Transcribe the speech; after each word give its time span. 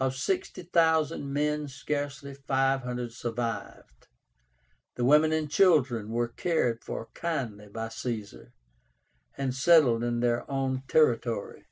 Of 0.00 0.16
sixty 0.16 0.64
thousand 0.64 1.32
men 1.32 1.68
scarcely 1.68 2.34
five 2.34 2.82
hundred 2.82 3.12
survived. 3.12 4.08
The 4.96 5.04
women 5.04 5.30
and 5.32 5.48
children 5.48 6.08
were 6.10 6.26
cared 6.26 6.82
for 6.82 7.10
kindly 7.14 7.68
by 7.68 7.90
Caesar, 7.90 8.54
and 9.38 9.54
settled 9.54 10.02
in 10.02 10.18
their 10.18 10.50
own 10.50 10.82
territory. 10.88 11.66